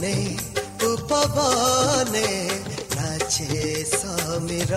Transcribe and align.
বনে 0.00 0.18
উপবনে 0.90 2.30
নাচে 2.96 3.52
সমীর। 3.98 4.72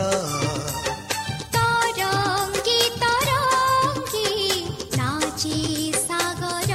তরঙ্গে 1.55 2.81
তরঙ্গে 3.01 4.31
নাচে 4.99 5.59
সাগর। 6.07 6.71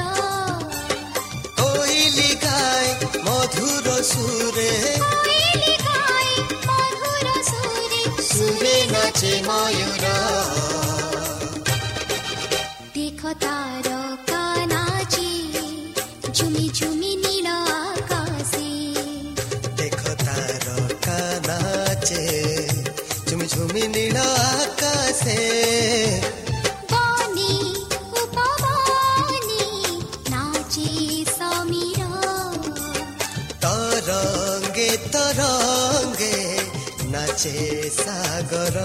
কোইলি 1.58 2.30
গায় 2.44 2.90
মধুর 3.26 3.86
সুরে 4.10 4.97
ଅଛେ 37.38 37.90
ସାଗର 37.94 38.78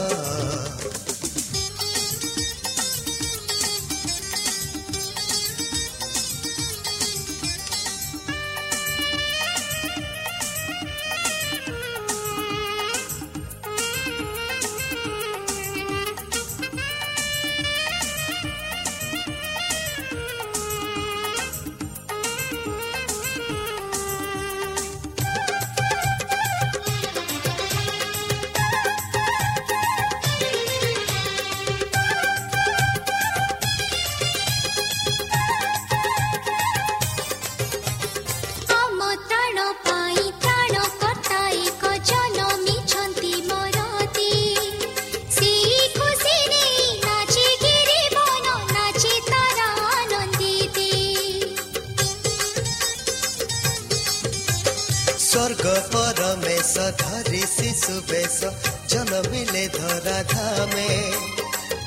ବେଶ 58.24 58.50
ଜନ୍ମିଲେ 58.92 59.64
ଧରା 59.76 60.20
ଧାମେ 60.32 60.88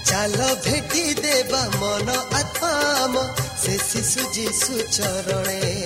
ଚାଲ 0.08 0.48
ଭେଟି 0.64 1.04
ଦେବା 1.20 1.62
ମନ 1.76 2.08
ଆତ୍ମା 2.41 3.22
ସେ 3.62 3.74
ଶିଶୁ 3.86 4.22
ଯିଶୁ 4.36 4.75
ଚରଣେ 4.96 5.85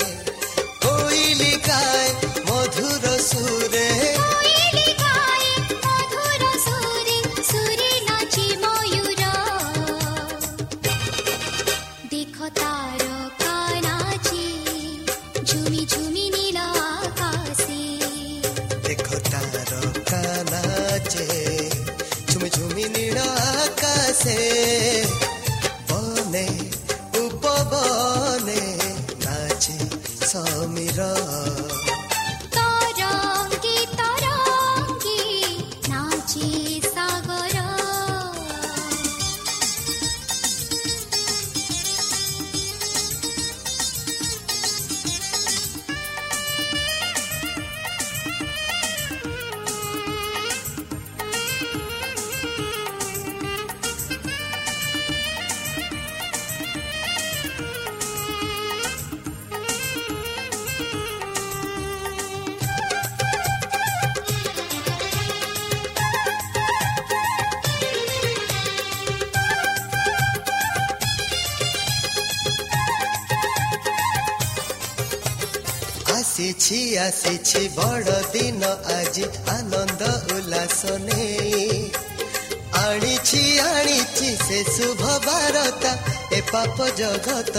ଆସିଛି 77.01 77.61
ଆସିଛି 77.61 77.63
ବଡ଼ 77.77 78.17
ଦିନ 78.33 78.63
ଆଜି। 78.95 79.25
ଆନନ୍ଦ 79.51 80.03
ଉଲ୍ଲାସ 80.35 80.81
ନେଇ 80.99 81.93
ଆଣିଛି 82.81 83.43
ଆଣିଛି 83.61 84.29
ସେ 84.47 84.59
ଶୁଭ 84.77 85.03
ବାରତା 85.27 85.93
ଏ 86.33 86.41
ପାପ 86.53 86.89
ଜଗତ 87.01 87.57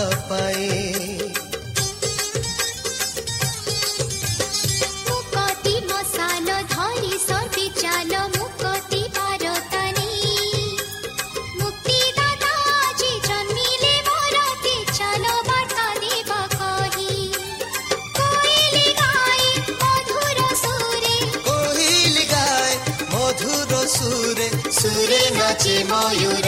for 25.92 26.14
you. 26.14 26.41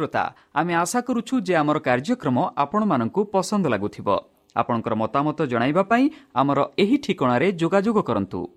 শ্রোতা, 0.00 0.34
আমি 0.54 0.74
আশা 0.74 1.00
করুছু 1.00 1.40
যে 1.40 1.56
আমার 1.56 1.80
কার্যক্রম 1.80 2.38
আপনার 2.56 3.08
পসন্দ 3.32 3.66
লাগুব 3.66 4.08
আপনার 4.54 4.94
মতামত 4.96 5.42
পাই 5.88 6.10
আমার 6.34 6.56
এই 6.76 6.98
ঠিকার 6.98 7.56
যোগাযোগ 7.56 8.02
করতু 8.02 8.48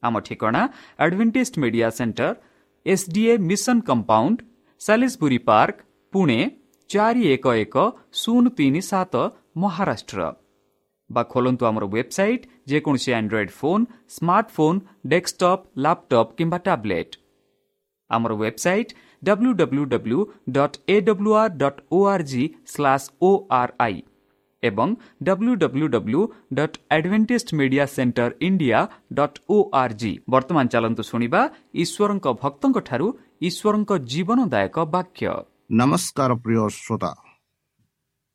আমার 0.00 0.22
ঠিকনা 0.22 0.72
Advantage 0.98 1.58
Media 1.58 1.90
Centre 1.90 2.34
SDA 2.84 3.38
Mission 3.38 3.80
Compound 3.80 4.42
সাি 4.80 5.38
park 5.38 5.76
Pune 6.12 6.50
চারি 6.88 7.32
এক 7.32 7.46
এক 7.46 7.92
শূন্য 8.12 8.50
তিন 8.50 8.80
সাত 8.80 9.30
মহারাষ্ট্র 9.56 10.32
বা 11.10 11.24
খোলতু 11.24 11.66
আমার 11.66 11.84
ওয়েবসাইট 11.84 12.46
যেকোন 12.66 12.96
Android 13.16 13.50
phone 13.50 13.86
smartphone 14.08 14.80
desktop 15.06 15.60
laptop 15.76 16.30
কিংবা 16.36 16.58
ট্যাবলেট 16.58 17.16
କିମ୍ବା 18.07 18.09
ଟ୍ୟାବ୍ଲେଟ୍ 18.09 18.09
ଆମର 18.09 18.33
website 18.35 18.93
W 19.23 19.51
W 19.53 19.83
W 19.85 20.19
dot 20.49 20.77
A 20.87 20.99
W 21.01 21.31
R 21.33 21.53
dot 21.57 21.79
O 21.91 21.99
R 22.07 22.23
G 22.23 22.43
slash 22.65 23.07
O 23.21 23.31
R 23.51 23.73
I 23.79 24.01
ଏବଂ 24.63 24.95
W 25.23 25.53
W 25.55 25.87
W 25.87 26.21
dot 26.53 26.77
Adventist 26.89 27.49
Media 27.59 27.85
Centre 27.85 28.29
India 28.41 28.79
dot 29.13 29.39
O 29.49 29.57
R 29.73 29.95
G 29.95 30.11
ବର୍ତ୍ତମାନ 30.29 30.65
ଚାଲନ୍ତୁ 30.67 31.03
ଶୁଣିବା 31.03 31.41
ଈଶ୍ୱରଙ୍କ 31.75 32.27
ଭକ୍ତଙ୍କଠାରୁ 32.43 33.07
ଈଶ୍ୱରଙ୍କ 33.41 33.91
ଜୀବନଦାୟକ 34.11 34.77
ବାକ୍ୟ 34.95 35.25
ନମସ୍କାର 35.81 36.31
ପ୍ରିୟ 36.43 36.61
ଶ୍ରୋତା 36.77 37.11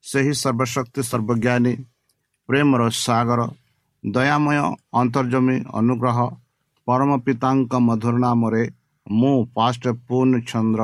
ସେହି 0.04 0.34
ସର୍ବଶକ୍ତି 0.42 1.00
ସର୍ବଜ୍ଞାନୀ 1.10 1.74
ପ୍ରେମର 2.48 2.82
ସାଗର 2.96 3.40
ଦୟାମୟ 4.04 4.58
ଅନ୍ତର୍ଜମୀ 5.00 5.56
ଅନୁଗ୍ରହ 5.80 6.18
ପରମ 6.86 7.10
ପିତାଙ୍କ 7.24 7.72
ମଧୁର 7.86 8.14
ନାମରେ 8.18 8.62
ମୁଁ 9.07 9.45
ପାଷ୍ଟ 9.55 9.83
ପୂର୍ଣ୍ଣ 10.07 10.39
ଚନ୍ଦ୍ର 10.41 10.83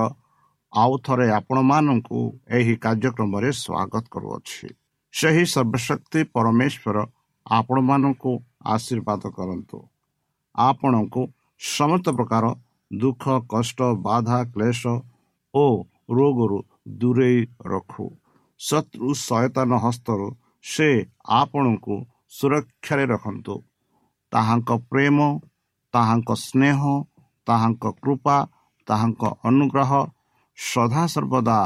ଆଉ 0.74 0.94
ଥରେ 1.06 1.28
ଆପଣମାନଙ୍କୁ 1.30 2.20
ଏହି 2.50 2.76
କାର୍ଯ୍ୟକ୍ରମରେ 2.76 3.50
ସ୍ୱାଗତ 3.52 4.04
କରୁଅଛି। 4.12 4.68
ସେହି 5.14 5.44
ସର୍ବଶକ୍ତି 5.46 6.20
ପରମେଶ୍ୱର 6.34 6.98
ଆପଣମାନଙ୍କୁ 7.46 8.32
ଆଶୀର୍ବାଦ 8.66 9.22
କରନ୍ତୁ। 9.38 9.78
ଆପଣଙ୍କୁ 10.56 11.22
ସମସ୍ତ 11.62 12.08
ପ୍ରକାର 12.12 12.46
ଦୁଃଖ 12.92 13.24
କଷ୍ଟ 13.50 13.80
ବାଧା 14.02 14.40
କ୍ଲେଶ 14.44 14.84
ଓ 15.54 15.66
ରୋଗରୁ 16.12 16.60
ଦୂରେଇ 17.00 17.40
ରଖୁ। 17.66 18.06
ଶତ୍ରୁ 18.60 19.08
ସୟତାନ 19.14 19.72
ହସ୍ତରୁ 19.78 20.28
ସେ 20.64 20.90
ଆପଣଙ୍କୁ 21.26 21.96
ସୁରକ୍ଷାରେ 22.30 23.06
ରଖନ୍ତୁ। 23.06 23.56
ତାହାଙ୍କ 24.32 24.70
ପ୍ରେମ 24.90 25.18
ତାହାଙ୍କ 25.94 26.30
ସ୍ନେହ 26.36 26.80
ତାହାଙ୍କ 27.50 27.84
କୃପା 28.02 28.38
ତାହାଙ୍କ 28.88 29.24
ଅନୁଗ୍ରହ 29.44 29.92
ସଦାସର୍ବଦା 30.58 31.60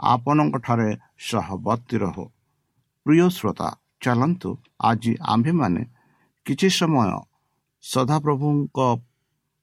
ଆପଣଙ୍କଠାରେ 0.00 0.90
ସହବର୍ତ୍ତୀ 1.28 1.96
ରହୁ। 2.04 2.24
ପ୍ରିୟ 3.06 3.26
ଶ୍ରୋତା 3.36 3.68
ଚାଲନ୍ତୁ 4.00 4.50
ଆଜି 4.80 5.12
ଆମ୍ଭେମାନେ 5.32 5.82
କିଛି 6.46 6.68
ସମୟ 6.78 7.10
ସଦାପ୍ରଭୁଙ୍କ 7.84 8.78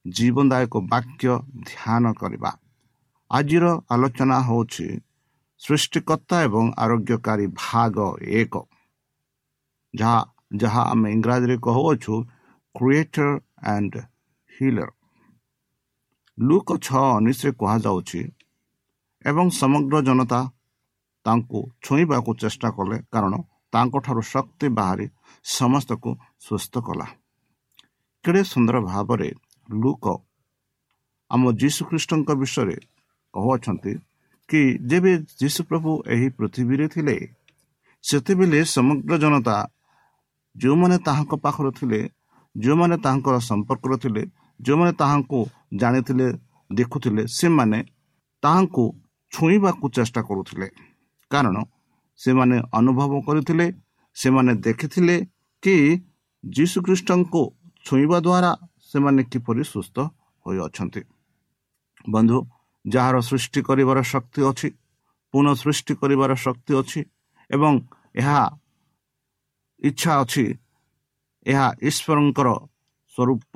ଜୀବନଦାୟକ 0.05 0.73
ବାକ୍ୟ 0.91 1.25
ଧ୍ୟାନ 1.69 2.03
କରିବା। 2.13 2.51
ଆଜିର 3.31 3.65
ଆଲୋଚନା 3.93 4.37
ହେଉଛି 4.47 4.87
ସୃଷ୍ଟିକର୍ତ୍ତା 5.61 6.37
ଏବଂ 6.47 6.65
ଆରୋଗ୍ୟକାରୀ 6.77 7.45
ଭାଗ 7.63 7.95
ଏକ। 8.41 8.53
ଯାହା 9.93 10.21
ଯାହା 10.61 10.81
ଆମେ 10.91 11.07
ଇଂରାଜୀରେ 11.15 11.55
କହୁଅଛୁ 11.57 12.13
କ୍ରିଏଟର 12.75 13.29
ଆଣ୍ଡ 13.73 13.93
ହିଲର 14.51 14.89
ଲୁକ 16.37 16.67
ଛଅ 16.85 17.03
ଉଣେଇଶରେ 17.17 17.51
କୁହାଯାଉଛି 17.59 18.21
ଏବଂ 19.25 19.45
ସମଗ୍ର 19.61 19.95
ଜନତା 20.07 20.39
ତାଙ୍କୁ 21.25 21.59
ଛୁଇଁବାକୁ 21.83 22.31
ଚେଷ୍ଟା 22.41 22.69
କଲେ 22.77 22.97
କାରଣ 23.13 23.33
ତାଙ୍କଠାରୁ 23.73 24.21
ଶକ୍ତି 24.33 24.67
ବାହାରି 24.77 25.05
ସମସ୍ତଙ୍କୁ 25.57 26.11
ସୁସ୍ଥ 26.45 26.73
କଲା। 26.87 27.07
କେଡ଼େ 28.25 28.41
ସୁନ୍ଦର 28.51 28.75
ଭାବରେ 28.89 29.29
ଲୁକ 29.69 30.05
ଆମ 31.31 31.43
ଯୀଶୁଖ୍ରୀଷ୍ଟଙ୍କ 31.61 32.29
ବିଷୟରେ 32.41 32.77
କହୁଅଛନ୍ତି 33.33 33.93
କି 34.49 34.61
ଯେବେ 34.89 35.11
ଯୀଶୁପ୍ରଭୁ 35.41 35.91
ଏହି 36.13 36.27
ପୃଥିବୀରେ 36.37 36.85
ଥିଲେ 36.93 37.15
ସେତେବେଳେ 38.03 38.59
ସମଗ୍ର 38.75 39.13
ଜନତା 39.23 39.57
ଯେଉଁମାନେ 40.55 40.97
ତାହାଙ୍କ 41.07 41.33
ପାଖରେ 41.43 41.71
ଥିଲେ 41.79 41.99
ଯେଉଁମାନେ 42.55 42.95
ତାହାଙ୍କର 43.03 43.35
ସମ୍ପର୍କରେ 43.49 43.97
ଥିଲେ 44.03 44.23
ଯେଉଁମାନେ 44.59 44.91
ତାହାଙ୍କୁ 45.01 45.39
ଜାଣିଥିଲେ 45.73 46.27
ଦେଖୁଥିଲେ 46.69 47.23
ସେମାନେ 47.39 47.79
ତାହାଙ୍କୁ 48.43 48.83
ଛୁଇଁବାକୁ 49.31 49.85
ଚେଷ୍ଟା 49.95 50.21
କରୁଥିଲେ। 50.29 50.67
କାରଣ 51.31 51.55
ସେମାନେ 52.19 52.57
ଅନୁଭବ 52.79 53.11
କରିଥିଲେ 53.27 53.65
ସେମାନେ 54.17 54.51
ଦେଖିଥିଲେ 54.65 55.15
କି 55.63 55.75
ଯୀଶୁଖ୍ରୀଷ୍ଟଙ୍କୁ 56.43 57.41
ଛୁଇଁବା 57.85 58.17
ଦ୍ୱାରା 58.25 58.51
ସେମାନେ 58.91 59.21
କିପରି 59.31 59.63
ସୁସ୍ଥ 59.73 59.97
ହୋଇଅଛନ୍ତି। 60.45 61.01
ବନ୍ଧୁ 62.13 62.37
ଯାହାର 62.85 63.15
ସୃଷ୍ଟି 63.29 63.59
କରିବାର 63.67 63.99
ଶକ୍ତି 64.13 64.41
ଅଛି 64.49 64.67
ପୁନଃ 65.33 65.53
ସୃଷ୍ଟି 65.63 65.93
କରିବାର 66.01 66.31
ଶକ୍ତି 66.45 66.71
ଅଛି 66.81 66.99
ଏବଂ 67.49 67.73
ଏହା 68.15 68.39
ଇଚ୍ଛା 69.81 70.11
ଅଛି 70.23 70.45
ଏହା 71.45 71.67
ଈଶ୍ୱରଙ୍କର 71.89 72.47
ସ୍ୱରୂପ 73.13 73.53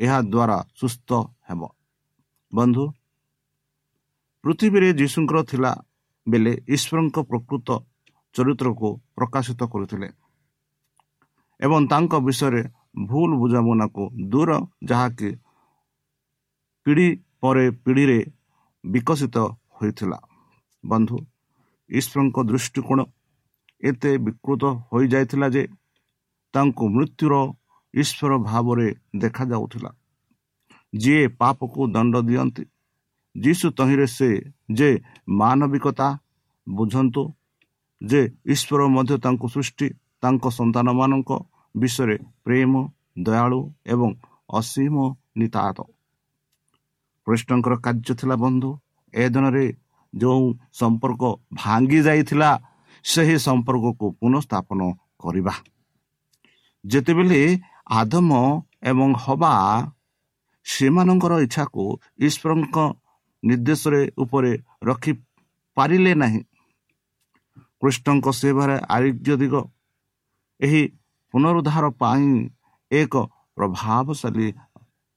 ଏହା 0.00 0.18
ଦ୍ୱାରା 0.32 0.58
ସୁସ୍ଥ 0.78 1.10
ହେବ। 1.48 1.62
ବନ୍ଧୁ 2.52 2.84
ପୃଥିବୀରେ 4.44 4.88
ଯୀଶୁଙ୍କର 5.00 5.38
ଥିଲା 5.50 5.72
ବେଳେ 6.26 6.52
ଈଶ୍ୱରଙ୍କ 6.74 7.16
ପ୍ରକୃତ 7.30 7.68
ଚରିତ୍ରକୁ 8.34 8.88
ପ୍ରକାଶିତ 9.16 9.60
କରୁଥିଲେ 9.72 10.08
ଏବଂ 11.60 11.80
ତାଙ୍କ 11.92 12.12
ବିଷୟରେ 12.26 12.62
ଭୁଲ 13.08 13.30
ବୁଝାମଣାକୁ 13.40 14.04
ଦୂର 14.32 14.50
ଯାହାକି 14.90 15.30
ପିଢ଼ି 16.86 17.08
ପରେ 17.42 17.64
ପିଢ଼ିରେ 17.84 18.18
ବିକଶିତ 18.84 19.36
ହୋଇଥିଲା। 19.76 20.18
ବନ୍ଧୁ 20.84 21.16
ଈଶ୍ୱରଙ୍କ 21.90 22.36
ଦୃଷ୍ଟିକୋଣ 22.50 23.00
ଏତେ 23.82 24.10
ବିକୃତ 24.24 24.62
ହୋଇଯାଇଥିଲା 24.90 25.48
ଯେ 25.54 25.62
ତାଙ୍କୁ 26.54 26.84
ମୃତ୍ୟୁର 26.94 27.34
ଈଶ୍ୱର 27.94 28.32
ଭାବରେ 28.48 28.88
ଦେଖାଯାଉଥିଲା 29.16 29.90
ଯିଏ 30.92 31.24
ପାପକୁ 31.40 31.80
ଦଣ୍ଡ 31.94 32.14
ଦିଅନ୍ତି 32.28 32.64
ଯୀଶୁ 33.36 33.66
ତହିଁରେ 33.70 34.06
ସେ 34.06 34.28
ଯେ 34.70 34.90
ମାନବିକତା 35.28 36.08
ବୁଝନ୍ତୁ 36.66 37.22
ଯେ 38.00 38.20
ଈଶ୍ୱର 38.54 38.80
ମଧ୍ୟ 38.88 39.14
ତାଙ୍କୁ 39.24 39.46
ସୃଷ୍ଟି 39.54 39.88
ତାଙ୍କ 40.22 40.44
ସନ୍ତାନମାନଙ୍କ 40.48 41.30
ବିଷୟରେ 41.74 42.16
ପ୍ରେମ 42.44 42.72
ଦୟାଳୁ 43.18 43.60
ଏବଂ 43.86 44.10
ଅସୀମ 44.58 44.96
ନିତାତ 45.38 45.78
କୃଷ୍ଣଙ୍କର 47.26 47.74
କାର୍ଯ୍ୟ 47.84 48.12
ଥିଲା 48.20 48.36
ବନ୍ଧୁ 48.36 48.70
ଏ 49.14 49.24
ଦିନରେ 49.28 49.66
ଯେଉଁ 50.14 50.46
ସମ୍ପର୍କ 50.72 51.22
ଭାଙ୍ଗି 51.54 51.98
ଯାଇଥିଲା 52.02 52.50
ସେହି 53.04 53.36
ସମ୍ପର୍କକୁ 53.38 54.06
ପୁନଃସ୍ଥାପନ 54.20 54.80
କରିବା। 55.18 55.54
ଯେତେବେଳେ 56.84 57.40
ଆଦମ 57.88 58.30
ଏବଂ 58.82 59.10
ହବା 59.24 59.52
ସେମାନଙ୍କର 60.66 61.32
ଇଚ୍ଛାକୁ 61.46 61.84
ଈଶ୍ୱରଙ୍କ 62.18 62.76
ନିର୍ଦ୍ଦେଶରେ 63.42 64.00
ଉପରେ 64.18 64.52
ରଖିପାରିଲେ 64.88 66.12
ନାହିଁ। 66.22 66.40
କୃଷ୍ଣଙ୍କ 67.80 68.26
ସେବାରେ 68.40 68.76
ଆରୋଗ୍ୟ 68.94 69.34
ଦିଗ 69.42 69.54
ଏହି 70.60 70.82
ପୁନରୁଦ୍ଧାର 71.34 71.84
ପାଇଁ 72.02 72.28
ଏକ 72.90 73.14
ପ୍ରଭାବଶାଳୀ 73.56 74.48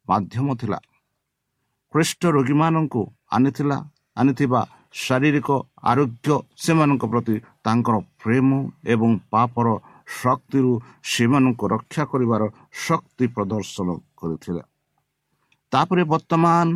ମାଧ୍ୟମ 0.08 0.48
ଥିଲା। 0.62 0.80
ଖ୍ରୀଷ୍ଟ 1.94 2.22
ରୋଗୀମାନଙ୍କୁ 2.36 3.02
ଆଣିଥିଲା 3.36 3.78
ଆଣିଥିବା 4.20 4.62
ଶାରୀରିକ 4.96 5.50
ଆରୋଗ୍ୟ 5.92 6.30
ସେମାନଙ୍କ 6.64 7.04
ପ୍ରତି 7.12 7.36
ତାଙ୍କର 7.64 7.96
ପ୍ରେମ 8.22 8.50
ଏବଂ 8.86 9.12
ପାପର 9.32 9.68
ଶକ୍ତିରୁ 10.20 10.72
ସେମାନଙ୍କୁ 11.12 11.66
ରକ୍ଷା 11.74 12.04
କରିବାର 12.12 12.44
ଶକ୍ତି 12.86 13.26
ପ୍ରଦର୍ଶନ 13.36 13.88
କରିଥିଲା 14.20 14.64
ତାପରେ 15.72 16.04
ବର୍ତ୍ତମାନ 16.14 16.68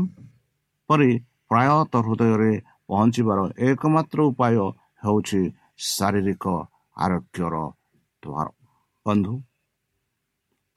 ପରି 0.90 1.10
ପ୍ରାୟତଃ 1.50 2.04
ହୃଦୟରେ 2.08 2.52
ପହଞ୍ଚିବାର 2.90 3.40
ଏକମାତ୍ର 3.70 4.20
ଉପାୟ 4.32 4.56
ହେଉଛି 5.04 5.42
ଶାରୀରିକ 5.90 6.46
ଆରୋଗ୍ୟର 6.98 7.56
ଦ୍ୱାର 8.24 8.48
ବନ୍ଧୁ 9.06 9.34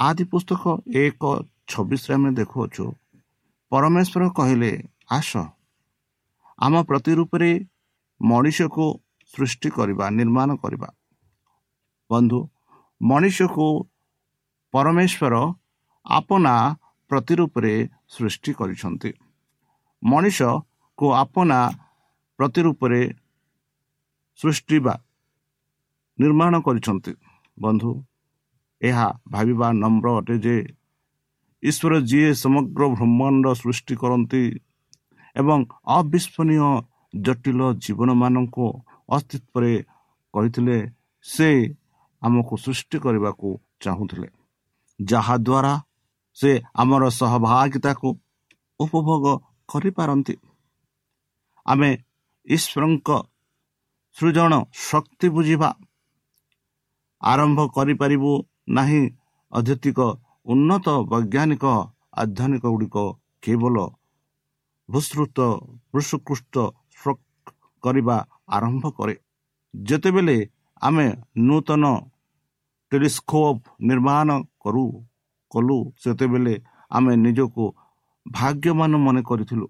ଆଦି 0.01 0.25
ପୁସ୍ତକ 0.33 0.63
ଏକ 1.03 1.23
ଛବିଶରେ 1.71 2.13
ଆମେ 2.15 2.31
ଦେଖୁଅଛୁ। 2.41 2.85
ପରମେଶ୍ୱର 3.73 4.23
କହିଲେ 4.39 4.71
ଆସ 5.11 5.31
ଆମ 6.59 6.75
ପ୍ରତିରୂପରେ 6.89 7.51
ମଣିଷକୁ 8.21 8.87
ସୃଷ୍ଟି 9.33 9.69
କରିବା 9.77 10.07
ନିର୍ମାଣ 10.19 10.49
କରିବା। 10.63 10.89
ବନ୍ଧୁ 12.11 12.39
ମଣିଷକୁ 13.01 13.67
ପରମେଶ୍ୱର 14.75 15.35
ଆପଣା 16.07 16.55
ପ୍ରତିରୂପରେ 17.11 17.75
ସୃଷ୍ଟି 18.15 18.51
କରିଛନ୍ତି। 18.59 19.11
ମଣିଷକୁ 20.03 21.07
ଆପଣା 21.23 21.59
ପ୍ରତିରୂପରେ 22.39 23.03
ସୃଷ୍ଟି 24.39 24.79
ବା 24.85 24.95
ନିର୍ମାଣ 26.19 26.53
କରିଛନ୍ତି। 26.67 27.13
ବନ୍ଧୁ 27.59 27.91
ଏହା 28.83 29.07
ଭାବିବା 29.33 29.69
ନମ୍ର 29.83 30.07
ଅଟେ 30.19 30.37
ଯେ 30.45 30.57
ଈଶ୍ୱର 31.63 31.93
ଯିଏ 32.11 32.31
ସମଗ୍ର 32.43 32.83
ବ୍ରହ୍ମାଣ୍ଡ 32.93 33.47
ସୃଷ୍ଟି 33.63 33.95
କରନ୍ତି 34.03 34.43
ଏବଂ 35.37 35.59
ଅବିସ୍ମରଣୀୟ 35.97 36.69
ଜଟିଳ 37.25 37.61
ଜୀବନମାନଙ୍କୁ 37.85 38.67
ଅସ୍ତିତ୍ୱରେ 39.17 39.73
କହିଥିଲେ 40.35 40.79
ସେ 41.25 41.49
ଆମକୁ 42.23 42.55
ସୃଷ୍ଟି 42.65 42.97
କରିବାକୁ 43.05 43.49
ଚାହୁଁଥିଲେ। 43.83 44.29
ଯାହାଦ୍ୱାରା 45.01 45.75
ସେ 46.37 46.51
ଆମର 46.83 47.03
ସହଭାଗିତାକୁ 47.19 48.09
ଉପଭୋଗ 48.81 49.25
କରିପାରନ୍ତି। 49.69 50.35
ଆମେ 51.67 51.91
ଈଶ୍ୱରଙ୍କ 52.47 53.09
ସୃଜନ 54.17 54.53
ଶକ୍ତି 54.89 55.27
ବୁଝିବା 55.35 55.71
ଆରମ୍ଭ 57.23 57.59
କରିପାରିବୁ 57.77 58.33
ନାହିଁ। 58.77 59.03
ଅଧ୍ୟତିକ 59.53 59.99
ଉନ୍ନତ 60.47 60.87
ବୈଜ୍ଞାନିକ 61.11 61.65
ଅଧ୍ୟୟନିକ 62.23 62.65
ଗୁଡ଼ିକ 62.65 62.97
କେବଳ 63.43 63.77
ଭୂସୃତ 64.89 65.39
ବୃଷକୃଷ୍ଟ 65.93 66.55
କରିବା 67.85 68.17
ଆରମ୍ଭ 68.57 68.85
କରେ। 68.99 69.15
ଯେତେବେଳେ 69.75 70.37
ଆମେ 70.83 71.07
ନୂତନ 71.39 71.85
ଟେଲିସ୍କୋପ୍ 72.93 73.63
ନିର୍ମାଣ 73.89 74.29
କରୁ 74.63 74.85
କଲୁ 75.51 75.79
ସେତେବେଳେ 76.03 76.55
ଆମେ 76.91 77.13
ନିଜକୁ 77.25 77.65
ଭାଗ୍ୟମାନ 78.27 78.93
ମନେ 79.07 79.23
କରିଥିଲୁ 79.23 79.67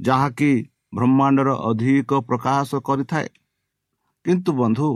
ଯାହାକି 0.00 0.50
ବ୍ରହ୍ମାଣ୍ଡର 0.94 1.50
ଅଧିକ 1.68 2.10
ପ୍ରକାଶ 2.28 2.70
କରିଥାଏ। 2.80 3.28
କିନ୍ତୁ 4.24 4.50
ବନ୍ଧୁ 4.60 4.88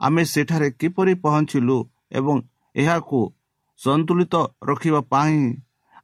ଆମେ 0.00 0.22
ସେଠାରେ 0.24 0.68
କିପରି 0.80 1.14
ପହଞ୍ଚିଲୁ 1.24 1.76
ଏବଂ 2.18 2.36
ଏହାକୁ 2.74 3.20
ସନ୍ତୁଳିତ 3.80 4.34
ରଖିବା 4.62 5.00
ପାଇଁ 5.12 5.38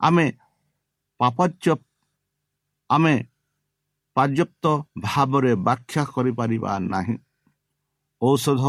ଆମେ 0.00 0.26
ପାପଜ୍ୟ 1.20 1.66
ଆମେ 2.90 3.14
ପର୍ଯ୍ୟାପ୍ତ 4.16 4.64
ଭାବରେ 4.98 5.52
ବ୍ୟାଖ୍ୟା 5.66 6.02
କରିପାରିବା 6.14 6.72
ନାହିଁ। 6.92 7.16
ଔଷଧ 8.22 8.64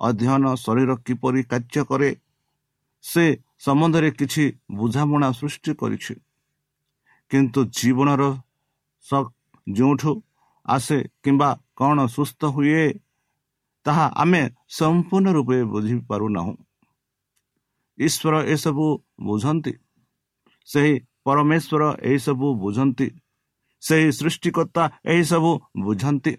ଅଧ୍ୟୟନ 0.00 0.44
ଶରୀର 0.64 0.90
କିପରି 1.06 1.40
କାର୍ଯ୍ୟ 1.50 1.82
କରେ 1.90 2.10
ସେ 3.04 3.24
ସମ୍ବନ୍ଧରେ 3.64 4.10
କିଛି 4.18 4.44
ବୁଝାମଣା 4.78 5.28
ସୃଷ୍ଟି 5.40 5.72
କରିଛି। 5.80 6.14
କିନ୍ତୁ 7.30 7.60
ଜୀବନର 7.78 8.22
ଯେଉଁଠୁ 9.66 10.12
ଆସେ 10.66 10.98
କିମ୍ବା 11.22 11.50
କ'ଣ 11.78 11.98
ସୁସ୍ଥ 12.16 12.40
ହୁଏ 12.54 12.84
ତାହା 13.86 14.06
ଆମେ 14.22 14.42
ସମ୍ପୂର୍ଣ୍ଣ 14.78 15.28
ରୂପେ 15.36 15.58
ବୁଝିପାରୁନାହୁଁ। 15.72 16.54
ଈଶ୍ୱର 17.98 18.34
ଏସବୁ 18.54 18.86
ବୁଝନ୍ତି 19.26 19.72
ସେହି 20.68 20.94
ପରମେଶ୍ୱର 21.24 21.82
ଏହିସବୁ 22.08 22.46
ବୁଝନ୍ତି 22.62 23.08
ସେହି 23.82 24.08
ସୃଷ୍ଟିକର୍ତ୍ତା 24.18 24.84
ଏହିସବୁ 25.12 25.50
ବୁଝନ୍ତି। 25.84 26.32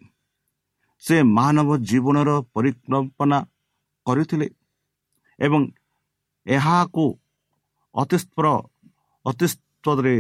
ସେ 1.04 1.16
ମାନବ 1.38 1.70
ଜୀବନର 1.90 2.30
ପରିକଳ୍ପନା 2.56 3.38
କରିଥିଲେ 4.06 4.48
ଏବଂ 5.40 5.62
ଏହାକୁ 6.46 7.06
ଅତିସ୍ପର 7.96 8.46
ଅତିସ୍ତରେ 9.26 10.16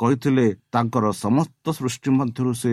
କହିଥିଲେ 0.00 0.46
ତାଙ୍କର 0.72 1.04
ସମସ୍ତ 1.24 1.64
ସୃଷ୍ଟି 1.78 2.10
ମଧ୍ୟରୁ 2.18 2.52
ସେ 2.62 2.72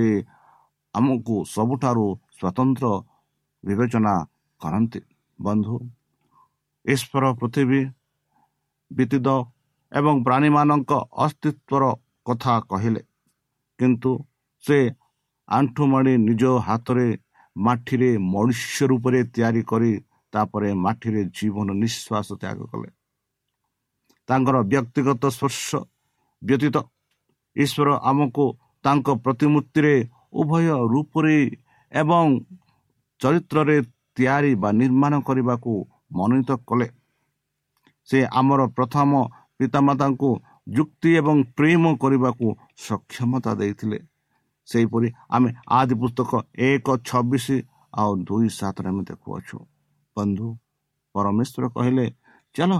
ଆମକୁ 0.95 1.35
ସବୁଠାରୁ 1.55 2.05
ସ୍ୱତନ୍ତ୍ର 2.37 2.85
ବିବେଚନା 3.63 4.13
କରନ୍ତି। 4.61 4.99
ବନ୍ଧୁ 5.39 5.75
ଈଶ୍ୱର 6.85 7.23
ପୃଥିବୀ 7.39 7.81
ବ୍ୟତୀତ 8.91 9.27
ଏବଂ 9.91 10.15
ପ୍ରାଣୀମାନଙ୍କ 10.25 10.91
ଅସ୍ତିତ୍ୱର 11.25 11.83
କଥା 12.27 12.53
କହିଲେ 12.69 13.01
କିନ୍ତୁ 13.79 14.11
ସେ 14.63 14.79
ଆଣ୍ଠୁ 15.49 15.83
ମାଡ଼ି 15.91 16.13
ନିଜ 16.27 16.43
ହାତରେ 16.67 17.07
ମାଟିରେ 17.59 18.09
ମନୁଷ୍ୟ 18.27 18.87
ରୂପରେ 18.87 19.19
ତିଆରି 19.33 19.61
କରି 19.71 19.91
ତାପରେ 20.33 20.69
ମାଟିରେ 20.85 21.21
ଜୀବନ 21.31 21.67
ନିଶ୍ୱାସ 21.75 22.27
ତ୍ୟାଗ 22.41 22.59
କଲେ 22.71 22.89
ତାଙ୍କର 24.29 24.57
ବ୍ୟକ୍ତିଗତ 24.71 25.23
ସ୍ପର୍ଶ 25.29 25.69
ବ୍ୟତୀତ 26.41 26.77
ଈଶ୍ୱର 27.55 27.89
ଆମକୁ 28.03 28.45
ତାଙ୍କ 28.83 29.07
ପ୍ରତିମୂର୍ତ୍ତିରେ 29.25 29.93
ଉଭୟ 30.33 30.65
ରୂପରେ 30.87 31.37
ଏବଂ 31.91 32.25
ଚରିତ୍ରରେ 33.21 33.77
ତିଆରି 34.17 34.51
ବା 34.55 34.69
ନିର୍ମାଣ 34.71 35.13
କରିବାକୁ 35.27 35.73
ମନୋନୀତ 36.17 36.51
କଲେ 36.67 36.87
ସେ 38.09 38.19
ଆମର 38.39 38.61
ପ୍ରଥମ 38.77 39.11
ପିତାମାତାଙ୍କୁ 39.59 40.29
ଯୁକ୍ତି 40.69 41.09
ଏବଂ 41.19 41.37
ପ୍ରେମ 41.57 41.83
କରିବାକୁ 41.97 42.47
ସକ୍ଷମତା 42.79 43.51
ଦେଇଥିଲେ 43.55 43.99
ସେହିପରି 44.69 45.07
ଆମେ 45.35 45.49
ଆଦି 45.77 45.93
ପୁସ୍ତକ 46.01 46.31
ଏକ 46.69 46.87
ଛବିଶ 47.07 47.45
ଆଉ 47.99 48.11
ଦୁଇ 48.27 48.47
ସାତରେ 48.59 48.87
ଆମେ 48.91 49.01
ଦେଖୁଅଛୁ 49.09 49.57
ବନ୍ଧୁ 50.15 50.47
ପରମେଶ୍ୱର 51.15 51.63
କହିଲେ 51.75 52.05
ଚାଲ 52.55 52.71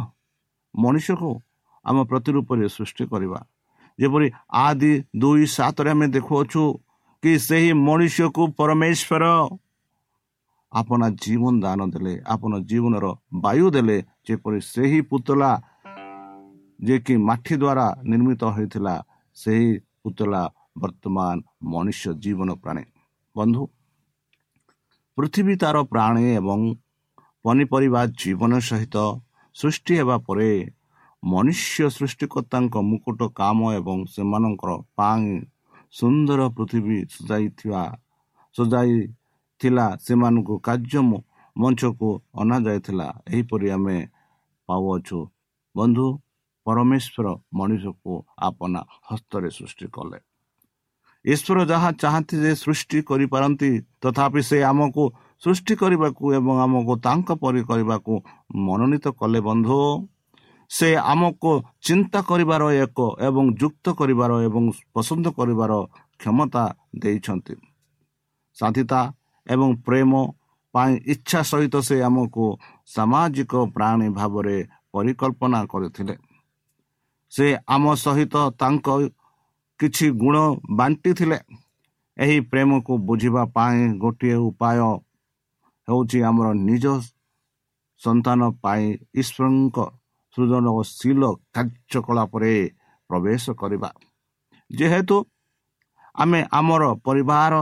ମଣିଷକୁ 0.75 1.31
ଆମ 1.85 1.97
ପ୍ରତିରୂପରେ 2.09 2.65
ସୃଷ୍ଟି 2.75 3.03
କରିବା। 3.11 3.39
ଯେପରି 3.99 4.27
ଆଦି 4.65 4.91
ଦୁଇ 5.21 5.45
ସାତରେ 5.55 5.89
ଆମେ 5.93 6.07
ଦେଖୁଅଛୁ 6.15 6.63
କି 7.23 7.31
ସେହି 7.47 7.71
ମଣିଷକୁ 7.87 8.43
ପରମେଶ୍ୱର 8.59 9.23
ଆପଣ 10.71 11.01
ଜୀବନ 11.23 11.53
ଦାନ 11.63 11.79
ଦେଲେ 11.93 12.13
ଆପଣ 12.33 12.51
ଜୀବନର 12.69 13.05
ବାୟୁ 13.43 13.65
ଦେଲେ 13.75 13.97
ଯେପରି 14.25 14.59
ସେହି 14.73 14.99
ପୁତଳା 15.09 15.51
ଯିଏକି 16.79 17.13
ମାଠି 17.27 17.55
ଦ୍ୱାରା 17.61 17.85
ନିର୍ମିତ 18.11 18.41
ହୋଇଥିଲା 18.55 18.95
ସେହି 19.37 19.69
ପୁତଳା 20.01 20.41
ବର୍ତ୍ତମାନ 20.81 21.35
ମନୁଷ୍ୟ 21.73 22.13
ଜୀବନ 22.23 22.49
ପ୍ରାଣୀ 22.63 22.85
ବନ୍ଧୁ 23.35 23.63
ପୃଥିବୀ 25.17 25.55
ତାର 25.61 25.77
ପ୍ରାଣୀ 25.91 26.25
ଏବଂ 26.33 26.59
ପନିପରିବା 27.45 28.01
ଜୀବନ 28.21 28.59
ସହିତ 28.67 28.97
ସୃଷ୍ଟି 29.55 29.93
ହେବା 29.99 30.17
ପରେ 30.27 30.49
ମନୁଷ୍ୟ 31.23 31.87
ସୃଷ୍ଟିକର୍ତ୍ତାଙ୍କ 31.89 32.75
ମୁକୁଟ 32.89 33.19
କାମ 33.35 33.59
ଏବଂ 33.73 33.97
ସେମାନଙ୍କର 34.13 34.71
ପାଇଁ 34.95 35.33
ସୁନ୍ଦର 35.93 36.41
ପୃଥିବୀ 36.57 36.99
ସଜାଇଥିବା 37.15 37.83
ସଜାଇଥିଲା 38.55 39.85
ସେମାନଙ୍କୁ 40.05 40.55
କାର୍ଯ୍ୟ 40.59 41.01
ମଞ୍ଚକୁ 41.55 42.09
ଅଣାଯାଇଥିଲା 42.41 43.07
ଏହିପରି 43.27 43.67
ଆମେ 43.69 43.97
ପାଉଅଛୁ 44.69 45.19
ବନ୍ଧୁ 45.75 46.07
ପରମେଶ୍ୱର 46.65 47.27
ମଣିଷକୁ 47.53 48.13
ଆପଣା 48.41 48.81
ହସ୍ତରେ 49.09 49.49
ସୃଷ୍ଟି 49.49 49.87
କଲେ 49.91 50.19
ଈଶ୍ୱର 51.25 51.59
ଯାହା 51.71 51.89
ଚାହାନ୍ତି 52.01 52.35
ଯେ 52.43 52.51
ସୃଷ୍ଟି 52.63 52.99
କରିପାରନ୍ତି 53.09 53.69
ତଥାପି 54.01 54.41
ସେ 54.49 54.57
ଆମକୁ 54.63 55.03
ସୃଷ୍ଟି 55.43 55.73
କରିବାକୁ 55.81 56.23
ଏବଂ 56.37 56.55
ଆମକୁ 56.65 56.93
ତାଙ୍କ 57.05 57.29
ପରି 57.41 57.61
କରିବାକୁ 57.69 58.13
ମନୋନୀତ 58.67 59.05
କଲେ 59.19 59.39
ବନ୍ଧୁ। 59.47 59.79
ସେ 60.71 60.89
ଆମକୁ 61.11 61.51
ଚିନ୍ତା 61.81 62.19
କରିବାର 62.29 62.63
ଏକ 62.83 62.99
ଏବଂ 63.27 63.43
ଯୁକ୍ତ 63.61 63.85
କରିବାର 63.99 64.31
ଏବଂ 64.47 64.63
ପସନ୍ଦ 64.95 65.25
କରିବାର 65.37 65.71
କ୍ଷମତା 66.19 66.63
ଦେଇଛନ୍ତି। 67.01 67.55
ସାଥିତା 68.57 69.01
ଏବଂ 69.47 69.69
ପ୍ରେମ 69.85 70.11
ପାଇଁ 70.73 70.93
ଇଚ୍ଛା 71.13 71.39
ସହିତ 71.51 71.75
ସେ 71.81 71.95
ଆମକୁ 72.03 72.45
ସାମାଜିକ 72.95 73.53
ପ୍ରାଣୀ 73.75 74.07
ଭାବରେ 74.19 74.57
ପରିକଳ୍ପନା 74.93 75.59
କରିଥିଲେ। 75.71 76.15
ସେ 77.33 77.45
ଆମ 77.75 77.83
ସହିତ 77.95 78.35
ତାଙ୍କ 78.61 78.87
କିଛି 79.79 80.05
ଗୁଣ 80.21 80.35
ବାଣ୍ଟିଥିଲେ 80.77 81.37
ଏହି 82.17 82.37
ପ୍ରେମକୁ 82.51 82.93
ବୁଝିବା 83.07 83.43
ପାଇଁ 83.55 83.79
ଗୋଟିଏ 84.03 84.37
ଉପାୟ 84.47 84.79
ହେଉଛି 85.87 86.19
ଆମର 86.29 86.47
ନିଜ 86.67 86.85
ସନ୍ତାନ 88.01 88.41
ପାଇଁ 88.63 88.85
ଈଶ୍ୱରଙ୍କ 89.21 89.77
ସୃଜନଶୀଳ 90.35 91.21
କାର୍ଯ୍ୟକଳାପରେ 91.55 92.53
ପ୍ରବେଶ 93.09 93.43
କରିବା। 93.61 93.89
ଯେହେତୁ 94.71 95.17
ଆମେ 96.15 96.39
ଆମର 96.51 96.83
ପରିବାର 97.05 97.53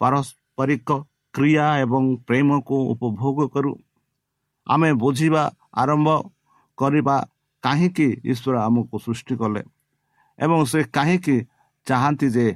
ପାରସ୍ପରିକ 0.00 0.88
କ୍ରିୟା 1.34 1.66
ଏବଂ 1.84 2.04
ପ୍ରେମକୁ 2.28 2.76
ଉପଭୋଗ 2.92 3.38
କରୁ 3.54 3.72
ଆମେ 4.66 4.90
ବୁଝିବା 5.02 5.42
ଆରମ୍ଭ 5.82 6.08
କରିବା 6.78 7.16
କାହିଁକି 7.64 8.08
ଈଶ୍ୱର 8.32 8.54
ଆମକୁ 8.66 8.96
ସୃଷ୍ଟି 9.04 9.34
କଲେ? 9.40 9.62
ଏବଂ 10.38 10.60
ସେ 10.70 10.80
କାହିଁକି 10.96 11.36
ଚାହାନ୍ତି 11.86 12.26
ଯେ 12.36 12.46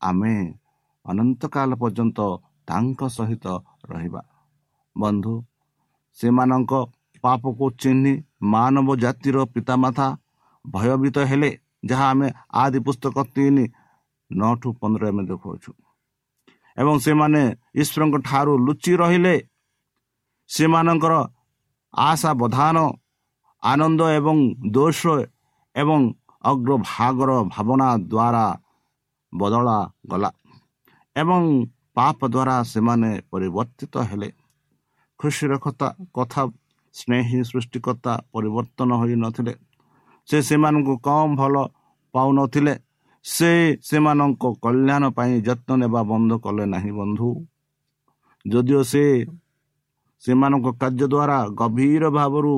ଆମେ 0.00 0.34
ଅନନ୍ତକାଳ 1.04 1.70
ପର୍ଯ୍ୟନ୍ତ 1.82 2.18
ତାଙ୍କ 2.68 3.00
ସହିତ 3.08 3.46
ରହିବା। 3.90 4.22
ବନ୍ଧୁ 4.96 5.34
ସେମାନଙ୍କ 6.18 6.72
ପାପକୁ 7.24 7.64
ଚିହ୍ନି 7.80 8.12
ମାନବ 8.52 8.88
ଜାତିର 9.02 9.36
ପିତାମାତା 9.54 10.06
ଭୟଭୀତ 10.64 11.16
ହେଲେ 11.30 11.50
ଯାହା 11.90 12.06
ଆମେ 12.12 12.28
ଆଦି 12.62 12.78
ପୁସ୍ତକ 12.86 13.16
ତିନି 13.34 13.64
ନଅଠୁ 14.30 14.68
ପନ୍ଦର 14.80 15.02
ଆମେ 15.10 15.22
ଦେଖାଉଛୁ 15.30 15.70
ଏବଂ 16.76 16.94
ସେମାନେ 17.04 17.42
ଈଶ୍ୱରଙ୍କ 17.80 18.16
ଠାରୁ 18.28 18.52
ଲୁଚି 18.66 18.92
ରହିଲେ। 19.02 19.34
ସେମାନଙ୍କର 20.50 21.14
ଆଶା 21.94 22.30
ବଧାନ 22.40 22.76
ଆନନ୍ଦ 23.62 24.00
ଏବଂ 24.18 24.36
ଦୋଷ 24.74 25.00
ଏବଂ 25.76 26.00
ଅଗ୍ରଭାଗର 26.44 27.30
ଭାବନା 27.54 27.88
ଦ୍ୱାରା 28.12 28.46
ବଦଳା 29.32 29.78
ଗଲା 30.10 30.30
ଏବଂ 31.16 31.42
ପାପ 31.96 32.18
ଦ୍ୱାରା 32.34 32.56
ସେମାନେ 32.72 33.10
ପରିବର୍ତ୍ତିତ 33.30 33.94
ହେଲେ। 34.10 34.30
ଖୁସିର 35.20 35.52
କଥା 35.58 35.88
କଥା 36.14 36.42
ସ୍ନେହୀ 36.94 37.38
ସୃଷ୍ଟିକର୍ତ୍ତା 37.50 38.12
ପରିବର୍ତ୍ତନ 38.32 38.90
ହୋଇନଥିଲେ 39.00 39.54
ସେ 40.28 40.38
ସେମାନଙ୍କୁ 40.48 40.94
କମ୍ 41.06 41.32
ଭଲ 41.40 41.54
ପାଉନଥିଲେ। 42.14 42.74
ସେ 43.24 43.50
ସେମାନଙ୍କ 43.82 44.44
କଲ୍ୟାଣ 44.64 45.02
ପାଇଁ 45.16 45.34
ଯତ୍ନ 45.48 45.70
ନେବା 45.82 46.00
ବନ୍ଦ 46.10 46.32
କଲେ 46.44 46.64
ନାହିଁ 46.74 46.92
ବନ୍ଧୁ। 46.98 47.28
ଯଦିଓ 48.44 48.80
ସେ 48.82 49.04
ସେମାନଙ୍କ 50.22 50.66
କାର୍ଯ୍ୟ 50.80 51.06
ଦ୍ୱାରା 51.12 51.38
ଗଭୀର 51.60 52.04
ଭାବରୁ 52.10 52.54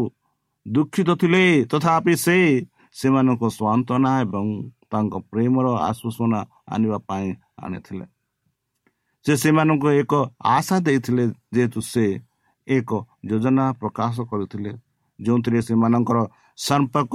ଦୁଃଖିତ 0.67 1.11
ଥିଲେ 1.21 1.45
ତଥାପି 1.71 2.15
ସେ 2.17 2.37
ସେମାନଙ୍କୁ 2.95 3.47
ସ୍ୱାନ୍ତନା 3.59 4.11
ଏବଂ 4.25 4.45
ତାଙ୍କ 4.91 5.15
ପ୍ରେମର 5.31 5.67
ଆଶ୍ୱାସନା 5.89 6.41
ଆଣିବା 6.75 6.99
ପାଇଁ 7.09 7.29
ଆଣିଥିଲେ। 7.65 8.05
ସେ 9.25 9.33
ସେମାନଙ୍କୁ 9.43 9.89
ଏକ 10.03 10.13
ଆଶା 10.57 10.77
ଦେଇଥିଲେ 10.87 11.25
ଯେହେତୁ 11.55 11.81
ସେ 11.93 12.07
ଏକ 12.67 12.91
ଯୋଜନା 13.31 13.65
ପ୍ରକାଶ 13.81 14.17
କରିଥିଲେ। 14.31 14.73
ଯେଉଁଥିରେ 15.19 15.61
ସେମାନଙ୍କର 15.69 16.19
ସମ୍ପର୍କ 16.59 17.15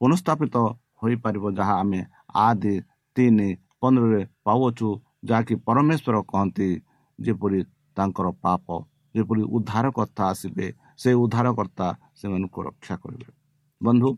ପୁନଃସ୍ଥାପିତ 0.00 0.56
ହୋଇପାରିବ 1.02 1.44
ଯାହା 1.58 1.74
ଆମେ 1.82 2.00
ଆଦି 2.46 2.74
ତିନି 3.16 3.48
ପନ୍ଦରରେ 3.80 4.22
ପାଉଛୁ 4.46 4.88
ଯାହାକି 5.28 5.54
ପରମେଶ୍ୱର 5.66 6.16
କହନ୍ତି 6.30 6.68
ଯେପରି 7.18 7.60
ତାଙ୍କର 7.96 8.26
ପାପ 8.44 8.66
ଯେପରି 9.14 9.42
ଉଦ୍ଧାରକର୍ତ୍ତା 9.56 10.22
ଆସିବେ 10.32 10.66
ସେ 11.00 11.10
ଉଦ୍ଧାରକର୍ତ୍ତା 11.22 11.86
ସେମାନଙ୍କୁ 12.18 12.60
ରକ୍ଷା 12.68 12.94
କରିବେ। 13.02 13.28
ବନ୍ଧୁ 13.80 14.08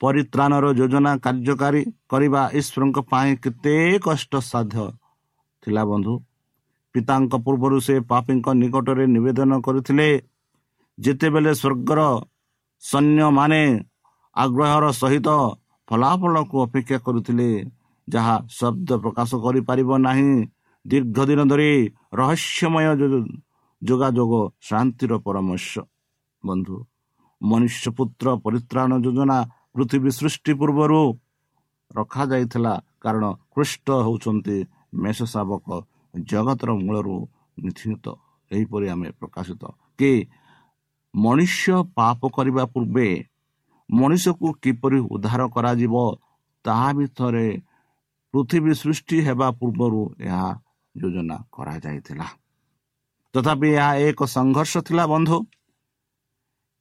ପରିତ୍ରାଣର 0.00 0.64
ଯୋଜନା 0.78 1.12
କାର୍ଯ୍ୟକାରୀ 1.24 1.82
କରିବା 2.10 2.42
ଈଶ୍ୱରଙ୍କ 2.58 2.98
ପାଇଁ 3.12 3.30
କେତେ 3.44 3.74
କଷ୍ଟସାଧ୍ୟ 4.06 4.86
ଥିଲା 5.62 5.82
ବନ୍ଧୁ 5.90 6.14
ପିତାଙ୍କ 6.94 7.34
ପୂର୍ବରୁ 7.46 7.76
ସେ 7.86 7.94
ପାପୀଙ୍କ 8.10 8.46
ନିକଟରେ 8.60 9.04
ନିବେଦନ 9.14 9.52
କରିଥିଲେ। 9.66 10.08
ଯେତେବେଳେ 10.98 11.52
ସ୍ୱର୍ଗର 11.60 12.00
ସୈନ୍ୟମାନେ 12.82 13.62
ଆଗ୍ରହର 14.36 14.84
ସହିତ 15.00 15.28
ଫଳାଫଳକୁ 15.88 16.56
ଅପେକ୍ଷା 16.66 16.98
କରୁଥିଲେ 17.06 17.48
ଯାହା 18.08 18.36
ଶବ୍ଦ 18.58 18.90
ପ୍ରକାଶ 19.04 19.30
କରିପାରିବ 19.44 19.90
ନାହିଁ 20.06 20.30
ଦୀର୍ଘ 20.84 21.18
ଦିନ 21.28 21.40
ଧରି 21.50 21.70
ରହସ୍ୟମୟ 22.20 22.86
ଯୋଗାଯୋଗ 23.82 24.32
ଶାନ୍ତିର 24.68 25.12
ପରାମର୍ଶ। 25.26 25.72
ବନ୍ଧୁ 26.44 26.76
ମନୁଷ୍ୟ 27.40 27.86
ପୁତ୍ର 27.96 28.26
ପରିତ୍ରାଣ 28.44 28.90
ଯୋଜନା 29.04 29.38
ପୃଥିବୀ 29.76 30.10
ସୃଷ୍ଟି 30.10 30.52
ପୂର୍ବରୁ 30.60 31.00
ରଖାଯାଇଥିଲା 31.90 32.74
କାରଣ 33.02 33.24
କୃଷ୍ଟ 33.52 33.86
ହେଉଛନ୍ତି 34.06 34.56
ମେଷ 35.02 35.18
ଶାବକ 35.34 35.66
ଜଗତର 36.14 36.70
ମୂଳରୁ 36.80 37.16
ନିଶ୍ଚିତ 37.64 38.06
ଏହିପରି 38.50 38.86
ଆମେ 38.88 39.08
ପ୍ରକାଶିତ। 39.20 39.62
କି 39.98 40.12
ମନୁଷ୍ୟ 41.14 41.76
ପାପ 41.98 42.20
କରିବା 42.36 42.64
ପୂର୍ବେ 42.72 43.08
ମଣିଷକୁ 43.90 44.48
କିପରି 44.62 44.98
ଉଦ୍ଧାର 45.14 45.42
କରାଯିବ 45.54 45.94
ତାହା 46.64 46.88
ଭିତରେ 46.98 47.48
ପୃଥିବୀ 48.34 48.72
ସୃଷ୍ଟି 48.82 49.16
ହେବା 49.26 49.48
ପୂର୍ବରୁ 49.60 50.00
ଏହା 50.20 50.48
ଯୋଜନା 50.94 51.36
କରାଯାଇଥିଲା। 51.52 52.26
ତଥାପି 53.34 53.68
ଏହା 53.76 53.90
ଏକ 54.08 54.20
ସଂଘର୍ଷ 54.36 54.74
ଥିଲା 54.88 55.04
ବନ୍ଧୁ। 55.06 55.38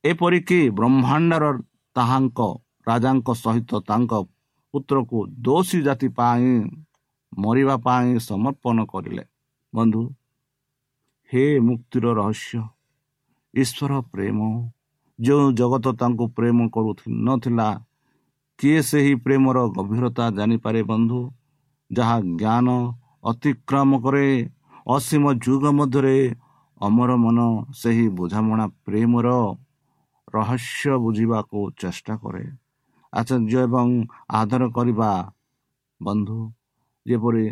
ଏପରିକି 0.03 0.59
ବ୍ରହ୍ମାଣ୍ଡର 0.77 1.45
ତାହାଙ୍କ 1.95 2.39
ରାଜାଙ୍କ 2.87 3.27
ସହିତ 3.43 3.71
ତାଙ୍କ 3.89 4.11
ପୁତ୍ରକୁ 4.73 5.17
ଦୋଷୀ 5.45 5.79
ଜାତି 5.87 6.07
ପାଇଁ 6.17 6.51
ମରିବା 7.37 7.75
ପାଇଁ 7.85 8.09
ସମର୍ପଣ 8.29 8.77
କରିଲେ। 8.91 9.23
ବନ୍ଧୁ 9.73 10.01
ହେ 11.31 11.43
ମୁକ୍ତିର 11.67 12.05
ରହସ୍ୟ 12.19 12.61
ଈଶ୍ୱର 13.53 13.91
ପ୍ରେମ 14.13 14.39
ଯେଉଁ 15.19 15.45
ଜଗତ 15.59 15.85
ତାଙ୍କୁ 15.99 16.25
ପ୍ରେମ 16.37 16.57
କରୁ 16.75 16.91
ନଥିଲା 17.27 17.67
କିଏ 18.59 18.79
ସେହି 18.89 19.13
ପ୍ରେମର 19.25 19.57
ଗଭୀରତା 19.75 20.25
ଜାଣିପାରେ 20.37 20.81
ବନ୍ଧୁ 20.91 21.19
ଯାହା 21.91 22.17
ଜ୍ଞାନ 22.41 22.67
ଅତିକ୍ରମ 23.23 23.89
କରେ? 24.05 24.27
ଅସୀମ 24.87 25.23
ଯୁଗ 25.45 25.63
ମଧ୍ୟରେ 25.77 26.17
ଅମର 26.81 27.11
ମନ 27.17 27.39
ସେହି 27.73 28.05
ବୁଝାମଣା 28.17 28.65
ପ୍ରେମର 28.85 29.27
ରହସ୍ୟ 30.35 30.91
ବୁଝିବାକୁ 31.03 31.59
ଚେଷ୍ଟା 31.81 32.13
କରେ। 32.23 32.45
ଆଚର୍ଯ୍ୟ 33.15 33.59
ଏବଂ 33.67 33.87
ଆଦର 34.29 34.63
କରିବା। 34.77 35.11
ବନ୍ଧୁ 36.01 36.39
ଯେପରି 37.05 37.45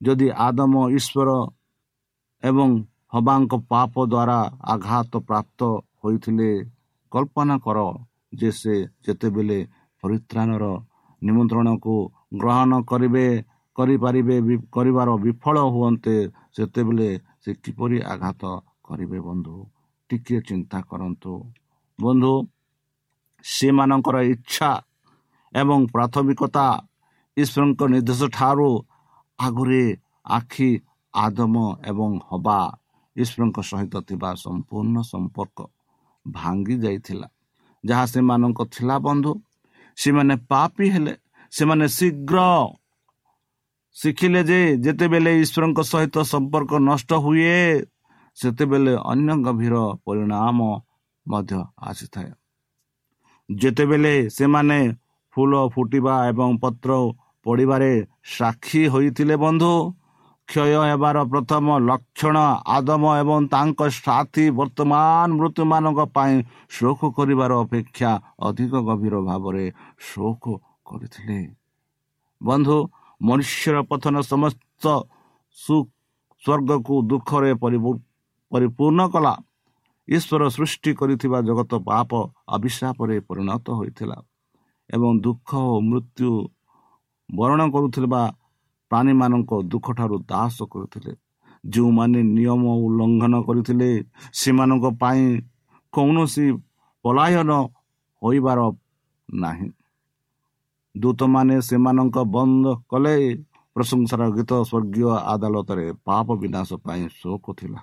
ଯଦି 0.00 0.28
ଆଦମ 0.46 0.74
ଈଶ୍ୱର 0.96 1.28
ଏବଂ 2.42 2.68
ହବାଙ୍କ 3.12 3.52
ପାପ 3.70 3.94
ଦ୍ୱାରା 4.06 4.38
ଆଘାତ 4.72 5.12
ପ୍ରାପ୍ତ 5.28 5.60
ହୋଇଥିଲେ 6.00 6.50
କଳ୍ପନା 7.12 7.56
କର 7.58 7.78
ଯେ 8.34 8.50
ସେ 8.50 8.74
ଯେତେବେଳେ 9.04 9.58
ପରିତ୍ରାଣର 10.02 10.64
ନିମନ୍ତ୍ରଣକୁ 11.22 11.94
ଗ୍ରହଣ 12.40 12.72
କରିବେ 12.82 13.26
କରିପାରିବେ 13.76 14.36
କରିବାର 14.72 15.08
ବିଫଳ 15.24 15.56
ହୁଅନ୍ତେ 15.74 16.16
ସେତେବେଳେ 16.56 17.10
ସେ 17.42 17.50
କିପରି 17.62 17.98
ଆଘାତ 18.12 18.42
କରିବେ 18.86 19.18
ବନ୍ଧୁ? 19.20 19.56
ଟିକିଏ 20.10 20.40
ଚିନ୍ତା 20.40 20.78
କରନ୍ତୁ। 20.90 21.32
ବନ୍ଧୁ 21.98 22.32
ସେମାନଙ୍କର 23.44 24.16
ଇଚ୍ଛା 24.32 24.70
ଏବଂ 25.54 25.86
ପ୍ରାଥମିକତା 25.86 26.86
ଈଶ୍ୱରଙ୍କ 27.36 27.80
ନିର୍ଦ୍ଦେଶ 27.88 28.22
ଠାରୁ 28.28 28.70
ଆଗରେ 29.38 29.96
ଆଖି 30.26 30.80
ଆଦମ 31.14 31.76
ଏବଂ 31.86 32.18
ହବା 32.28 32.78
ଈଶ୍ୱରଙ୍କ 33.16 33.58
ସହିତ 33.60 33.94
ଥିବା 34.00 34.34
ସମ୍ପୂର୍ଣ୍ଣ 34.34 34.96
ସମ୍ପର୍କ 35.02 35.58
ଭାଙ୍ଗି 36.28 36.76
ଯାଇଥିଲା। 36.78 37.28
ଯାହା 37.84 38.04
ସେମାନଙ୍କ 38.06 38.60
ଥିଲା 38.64 38.98
ବନ୍ଧୁ। 38.98 39.32
ସେମାନେ 39.96 40.36
ପାପି 40.36 40.90
ହେଲେ। 40.90 41.14
ସେମାନେ 41.50 41.88
ଶୀଘ୍ର 41.88 42.38
ଶିଖିଲେ 43.94 44.44
ଯେ 44.44 44.76
ଯେତେବେଳେ 44.76 45.40
ଈଶ୍ୱରଙ୍କ 45.40 45.80
ସହିତ 45.82 46.16
ସମ୍ପର୍କ 46.22 46.72
ନଷ୍ଟ 46.78 47.12
ହୁଏ 47.14 47.86
ସେତେବେଳେ 48.36 48.94
ଅନ୍ୟ 48.94 49.42
ଗଭୀର 49.42 49.74
ପରିଣାମ 50.04 50.58
ମଧ୍ୟ 51.28 51.64
ଆସିଥାଏ। 51.78 52.30
ଯେତେବେଳେ 53.50 54.28
ସେମାନେ 54.28 54.94
ଫୁଲ 55.38 55.62
ଫୁଟିବା 55.74 56.14
ଏବଂ 56.28 56.50
ପତ୍ର 56.62 56.90
ପଡ଼ିବାରେ 57.46 57.90
ସାକ୍ଷୀ 58.32 58.82
ହୋଇଥିଲେ 58.88 59.36
ବନ୍ଧୁ 59.38 59.72
କ୍ଷୟ 60.48 60.76
ହେବାର 60.82 61.16
ପ୍ରଥମ 61.28 61.66
ଲକ୍ଷଣ 61.84 62.36
ଆଦମ 62.74 63.04
ଏବଂ 63.22 63.40
ତାଙ୍କ 63.52 63.80
ସାଥୀ 63.96 64.44
ବର୍ତ୍ତମାନ 64.58 65.28
ମୃତ୍ୟୁମାନଙ୍କ 65.34 66.00
ପାଇଁ 66.14 66.34
ଶୋକ 66.70 67.00
କରିବାର 67.16 67.52
ଅପେକ୍ଷା 67.64 68.10
ଅଧିକ 68.48 68.72
ଗଭୀର 68.88 69.14
ଭାବରେ 69.28 69.64
ଶୋକ 70.08 70.44
କରିଥିଲେ 70.86 71.40
ବନ୍ଧୁ 72.40 72.76
ମନୁଷ୍ୟର 73.20 73.76
ପଥନ 73.90 74.14
ସମସ୍ତ 74.24 74.84
ସୁ 75.58 75.76
ସ୍ୱର୍ଗକୁ 76.42 76.94
ଦୁଃଖରେ 77.10 77.52
ପରିପୂର୍ଣ୍ଣ 78.52 79.00
କଲା 79.12 79.34
ଈଶ୍ୱର 80.08 80.42
ସୃଷ୍ଟି 80.48 80.90
କରିଥିବା 80.94 81.38
ଜଗତ 81.42 81.72
ପାପ 81.84 82.10
ଅଭିଶାପରେ 82.56 83.16
ପରିଣତ 83.28 83.66
ହୋଇଥିଲା 83.78 84.16
ଏବଂ 84.94 85.10
ଦୁଃଖ 85.20 85.48
ଓ 85.72 85.80
ମୃତ୍ୟୁ 85.80 86.30
ବରଣ 87.34 87.60
କରୁଥିବା 87.70 88.22
ପ୍ରାଣୀମାନଙ୍କ 88.90 89.50
ଦୁଃଖଠାରୁ 89.62 90.16
ଦାସ 90.30 90.56
କରୁଥିଲେ। 90.72 91.12
ଯେଉଁମାନେ 91.64 92.20
ନିୟମ 92.36 92.62
ଉଲ୍ଲଙ୍ଘନ 92.84 93.34
କରିଥିଲେ 93.42 93.90
ସେମାନଙ୍କ 94.32 94.84
ପାଇଁ 95.00 95.24
କୌଣସି 95.92 96.46
ପଳାୟନ 97.04 97.50
ହୋଇବାର 98.22 98.58
ନାହିଁ। 99.28 99.68
ଦୂତମାନେ 100.94 101.56
ସେମାନଙ୍କ 101.60 102.16
ବନ୍ଦ 102.34 102.66
କଲେ। 102.90 103.16
ପ୍ରଶଂସାର 103.76 104.22
ଗୀତ 104.36 104.52
ସ୍ୱର୍ଗୀୟ 104.68 105.10
ଆଦାଲତରେ 105.32 105.86
ପାପ 106.04 106.26
ବିନାଶ 106.34 106.68
ପାଇଁ 106.84 107.02
ଶୋକ 107.18 107.44
ଥିଲା। 107.58 107.80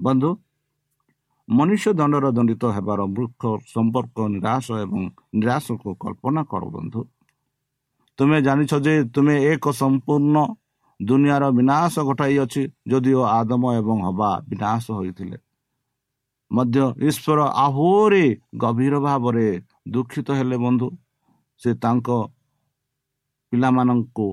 ବନ୍ଧୁ 0.00 0.30
ମନୁଷ୍ୟ 1.52 1.90
ଦଣ୍ଡର 1.98 2.26
ଦଣ୍ଡିତ 2.36 2.64
ହେବାର 2.76 3.00
ବୃକ୍ଷ 3.16 3.42
ସମ୍ପର୍କ 3.74 4.16
ନିରାଶ 4.34 4.66
ଏବଂ 4.84 5.00
ନିରାଶକୁ 5.38 5.88
କଳ୍ପନା 6.02 6.42
କର 6.50 6.62
ବନ୍ଧୁ। 6.76 7.00
ତୁମେ 8.18 8.38
ଜାଣିଛ 8.46 8.72
ଯେ 8.84 8.94
ତୁମେ 9.14 9.34
ଏକ 9.52 9.64
ସମ୍ପୂର୍ଣ୍ଣ 9.80 10.36
ଦୁନିଆର 11.00 11.44
ବିନାଶ 11.58 11.94
ଘଟାଇଅଛି 12.08 12.62
ଯଦିଓ 12.90 13.22
ଆଦମ 13.38 13.62
ଏବଂ 13.80 13.98
ହବା 14.06 14.30
ବିନାଶ 14.50 14.84
ହୋଇଥିଲେ। 14.98 15.36
ମଧ୍ୟ 16.50 16.84
ଈଶ୍ୱର 17.08 17.40
ଆହୁରି 17.66 18.26
ଗଭୀର 18.62 18.94
ଭାବରେ 19.06 19.48
ଦୁଃଖିତ 19.92 20.28
ହେଲେ 20.38 20.56
ବନ୍ଧୁ। 20.64 20.88
ସେ 21.60 21.70
ତାଙ୍କ 21.74 22.08
ପିଲାମାନଙ୍କୁ 23.52 24.28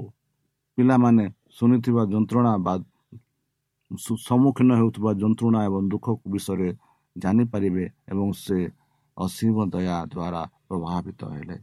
ପିଲାମାନେ 0.77 1.25
ଶୁଣିଥିବା 1.57 2.03
ଯନ୍ତ୍ରଣା 2.13 2.53
ବା 2.65 2.73
ସମ୍ମୁଖୀନ 4.27 4.69
ହେଉଥିବା 4.79 5.11
ଯନ୍ତ୍ରଣା 5.21 5.59
ଏବଂ 5.67 5.81
ଦୁଃଖ 5.91 6.07
ବିଷୟରେ 6.33 6.69
ଜାଣିପାରିବେ 7.15 7.85
ଏବଂ 8.11 8.27
ସେ 8.43 8.59
ଅସୀମ 9.17 9.55
ଦୟା 9.73 9.97
ଦ୍ୱାରା 10.05 10.41
ପ୍ରଭାବିତ 10.67 11.21
ହେଲେ 11.33 11.57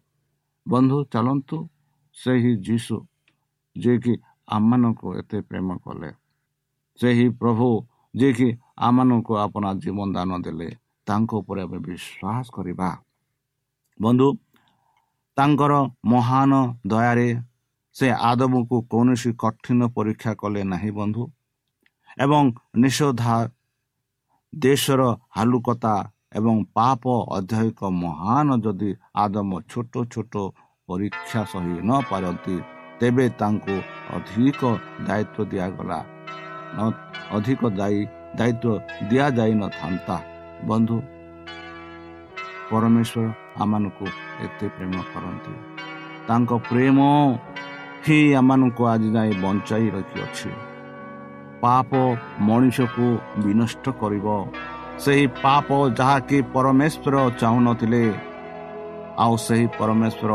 ବନ୍ଧୁ 0.66 0.98
ଚାଲନ୍ତୁ 1.12 1.56
ସେହି 2.16 2.52
ଯୀଶୁ 2.66 2.96
ଯିଏକି 3.76 4.12
ଆମମାନଙ୍କୁ 4.48 5.08
ଏତେ 5.20 5.38
ପ୍ରେମ 5.48 5.68
କଲେ 5.84 6.10
ସେହି 6.98 7.26
ପ୍ରଭୁ 7.40 7.68
ଯିଏକି 8.14 8.48
ଆମମାନଙ୍କୁ 8.86 9.32
ଆପଣା 9.44 9.70
ଜୀବନ 9.82 10.08
ଦାନ 10.12 10.30
ଦେଲେ 10.44 10.68
ତାଙ୍କ 11.06 11.30
ଉପରେ 11.40 11.60
ଆମେ 11.62 11.78
ବିଶ୍ୱାସ 11.86 12.46
କରିବା 12.56 12.90
ବନ୍ଧୁ 14.00 14.28
ତାଙ୍କର 15.36 15.72
ମହାନ 16.06 16.52
ଦୟାରେ 16.86 17.28
ସେ 17.96 18.06
ଆଦମକୁ 18.30 18.76
କୌଣସି 18.92 19.30
କଠିନ 19.42 19.80
ପରୀକ୍ଷା 19.96 20.32
କଲେ 20.40 20.62
ନାହିଁ 20.72 20.90
ବନ୍ଧୁ 20.92 21.22
ଏବଂ 22.18 22.42
ନିଷୋଧା 22.76 23.36
ଦେଶର 24.56 25.02
ହାଲୁକତା 25.36 25.94
ଏବଂ 26.38 26.56
ପାପ 26.76 27.02
ଅଧ୍ୟାୟିକ 27.38 27.80
ମହାନ 28.02 28.48
ଯଦି 28.64 28.90
ଆଦମ 29.22 29.50
ଛୋଟ 29.70 29.94
ଛୋଟ 30.12 30.34
ପରୀକ୍ଷା 30.88 31.40
ସହି 31.52 31.76
ନପାରନ୍ତି 31.88 32.56
ତେବେ 33.00 33.26
ତାଙ୍କୁ 33.40 33.76
ଅଧିକ 34.16 34.60
ଦାୟିତ୍ୱ 35.06 35.48
ଦିଆଗଲା। 35.50 35.98
ଅଧିକ 37.36 37.60
ଦାୟୀ 37.80 38.00
ଦାୟିତ୍ୱ 38.38 38.82
ଦିଆଯାଇନଥାନ୍ତା 39.10 40.16
ବନ୍ଧୁ 40.68 40.96
ପରମେଶ୍ୱର 42.70 43.26
ଆମମାନଙ୍କୁ 43.62 44.06
ଏତେ 44.44 44.66
ପ୍ରେମ 44.76 44.94
କରନ୍ତି। 45.12 45.54
ତାଙ୍କ 46.28 46.50
ପ୍ରେମ 46.68 46.98
ହିଁ 48.04 48.18
ଆମମାନଙ୍କୁ 48.40 48.82
ଆଜି 48.92 49.08
ଯାଏ 49.16 49.30
ବଞ୍ଚାଇ 49.44 49.86
ରଖିଅଛି। 49.96 50.50
ପାପ 51.62 51.90
ମଣିଷକୁ 52.48 53.06
ବିନଷ୍ଟ 53.44 53.84
କରିବ। 54.00 54.26
ସେହି 55.02 55.26
ପାପ 55.44 55.68
ଯାହାକି 55.98 56.38
ପରମେଶ୍ୱର 56.54 57.14
ଚାହୁଁନଥିଲେ 57.40 58.04
ଆଉ 59.24 59.34
ସେହି 59.46 59.66
ପରମେଶ୍ୱର 59.78 60.30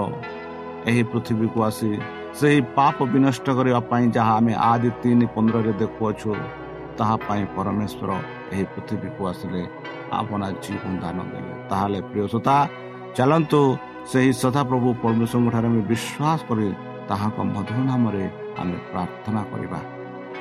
ଏହି 0.90 1.04
ପୃଥିବୀକୁ 1.12 1.58
ଆସି 1.70 1.92
ସେହି 2.40 2.60
ପାପ 2.78 2.98
ବିନଷ୍ଟ 3.14 3.46
କରିବା 3.58 3.80
ପାଇଁ 3.92 4.06
ଯାହା 4.16 4.34
ଆମେ 4.40 4.54
ଆଦି 4.72 4.90
ତିନି 5.02 5.26
ପନ୍ଦରରେ 5.36 5.74
ଦେଖୁଅଛୁ 5.82 6.32
ତାହା 6.98 7.16
ପାଇଁ 7.28 7.44
ପରମେଶ୍ୱର 7.56 8.10
ଏହି 8.54 8.66
ପୃଥିବୀକୁ 8.74 9.22
ଆସିଲେ 9.32 9.62
ଆପଣ 10.20 10.42
ଜୀବନ 10.64 10.94
ଦାନ 11.04 11.18
ଦେଲେ। 11.32 11.54
ତାହେଲେ 11.70 12.00
ପ୍ରିୟସତା 12.10 12.56
ଚାଲନ୍ତୁ 13.18 13.62
ସେହି 14.12 14.32
ସଦାପ୍ରଭୁ 14.44 14.90
ପରମେଶ୍ୱରଙ୍କ 15.04 15.50
ଠାରେ 15.54 15.68
ଆମେ 15.72 15.82
ବିଶ୍ୱାସ 15.92 16.40
କରି 16.50 16.68
ତାହାଙ୍କ 17.10 17.38
ମଧୁର 17.54 17.80
ନାମରେ 17.90 18.26
ଆମେ 18.62 18.78
ପ୍ରାର୍ଥନା 18.92 19.42
କରିବା। 19.52 19.80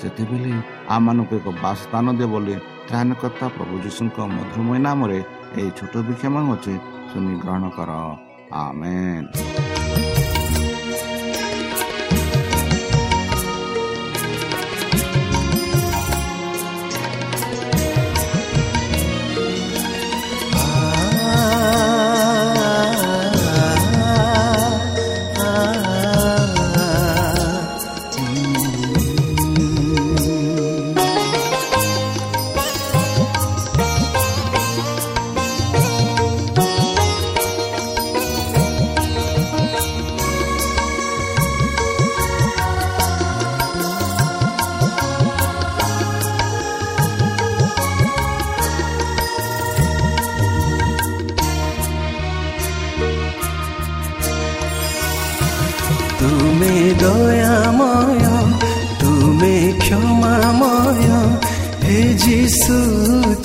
ସେତେବେଳେ 0.00 0.52
ଆମମାନଙ୍କୁ 0.94 1.34
ଏକ 1.38 1.48
ବାସସ୍ଥାନ 1.64 2.06
ଦିଅ 2.18 2.28
ବୋଲି 2.32 2.54
ତ୍ରାଣକର୍ତ୍ତା 2.88 3.46
ପ୍ରଭୁ 3.56 3.74
ଯୀଶୁଙ୍କ 3.84 4.16
ମଧୁରମୟ 4.36 4.78
ନାମରେ 4.86 5.18
ଏହି 5.58 5.70
ଛୋଟ 5.78 5.94
ବିକ୍ଷମ 6.08 6.34
ଅଛି 6.54 6.74
ଶୁଣି 7.10 7.32
ଗ୍ରହଣ 7.42 7.64
କର। 7.76 7.90
ଆମେନ୍। 8.60 9.69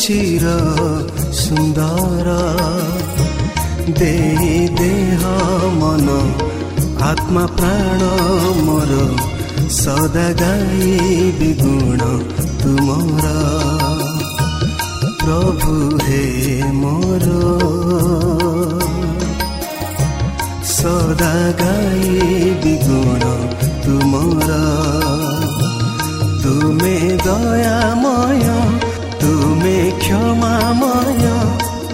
ଚିର 0.06 0.50
ସୁନ୍ଦର 1.36 2.34
ଦେହ 4.00 5.24
ମନ 5.78 6.18
ଆତ୍ମା 7.06 7.46
ପ୍ରାଣ 7.54 8.10
ମୋର 8.68 9.00
ସଦା 9.78 10.26
ଗାଇବି 10.41 11.50
ଗୁଣ 11.62 12.10
ତୁମର 12.62 13.32
ପ୍ରଭୁ 15.24 15.74
ହେ 16.04 16.22
ମୋର 16.76 17.28
ସଦା 20.76 21.34
ଗାଇବି 21.63 22.76
ଗୁଣ 22.86 23.36
ତୁମର 23.86 24.62
ତୁମେ 26.44 26.98
ଦୟାମୟ 27.26 28.75
ତୁମେ 29.65 29.91
କ୍ଷମାମୟ 29.99 31.21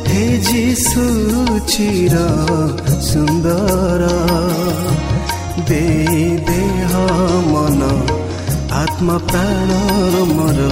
ହେ 0.07 0.23
ଯିଶୁ 0.47 1.03
ଚିର 1.71 2.15
ସୁନ୍ଦର 3.09 4.09
ଦେ 5.69 5.83
ଦେହ 6.49 6.91
ମନ 7.45 7.91
ଆତ୍ମା 8.79 9.15
ପ୍ରାଣ 9.29 9.77
ମୋର 10.31 10.67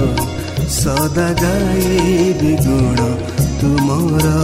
ସଦା 0.76 1.28
ଗାଇବି 1.40 2.52
ଗୁଣ 2.66 3.08
ତୁମର 3.62 4.34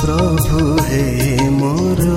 ପ୍ରଭୁ 0.00 0.64
ହେ 0.88 1.04
ମୋର 1.58 2.08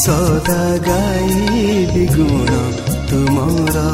ସଦା 0.00 0.62
ଗାଇବି 0.88 2.06
ଗୁଣ 2.16 2.64
ତୁମର 3.12 3.86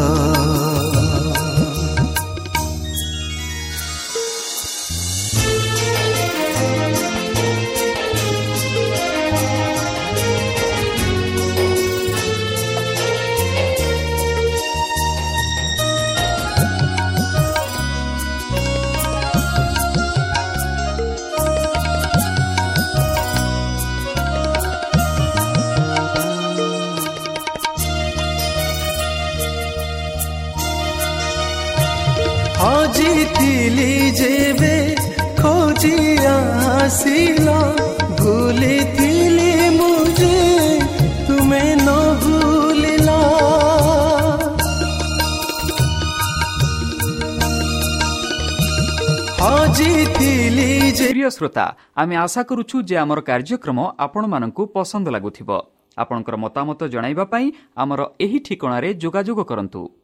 ଶ୍ରୋତା 51.31 51.77
ଆମେ 51.96 52.16
ଆଶା 52.16 52.42
କରୁଛୁ 52.42 52.83
ଯେ 52.83 52.96
ଆମର 52.98 53.20
କାର୍ଯ୍ୟକ୍ରମ 53.20 53.79
ଆପଣମାନଙ୍କୁ 53.98 54.66
ପସନ୍ଦ 54.66 55.09
ଲାଗୁଥିବ। 55.09 55.50
ଆପଣଙ୍କର 55.98 56.37
ମତାମତ 56.37 56.81
ଜଣାଇବା 56.85 57.24
ପାଇଁ 57.24 57.46
ଆମର 57.77 58.00
ଏହି 58.20 58.38
ଠିକଣାରେ 58.38 58.94
ଯୋଗାଯୋଗ 58.94 59.40
କରନ୍ତୁ। 59.44 60.04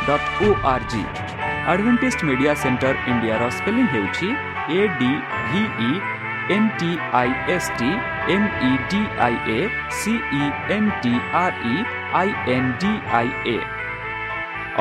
www.awr.org 0.07 0.93
Advantage 1.71 2.19
Media 2.29 2.53
Centre 2.63 2.95
ଇଣ୍ଡିଆର 3.11 3.43
ସ୍ପେଲିଂ 3.57 3.85
ହେଉଛି 3.93 4.27
A 4.77 4.81
D 4.99 5.11
V 5.49 5.61
E 5.89 5.91
N 6.55 6.69
T 6.79 6.91
I 7.19 7.29
S 7.55 7.69
T 7.79 7.89
M 8.35 8.47
E 8.69 8.71
D 8.91 9.01
I 9.25 9.35
A 9.57 9.59
C E 9.99 10.43
N 10.75 10.89
T 11.03 11.13
R 11.43 11.55
E 11.73 11.75
I 12.19 12.29
N 12.55 12.69
D 12.81 12.91
I 13.19 13.29
A 13.55 13.57